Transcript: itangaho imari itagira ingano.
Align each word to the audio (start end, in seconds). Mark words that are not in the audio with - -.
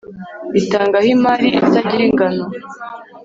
itangaho 0.59 1.07
imari 1.15 1.47
itagira 1.59 2.03
ingano. 2.09 2.45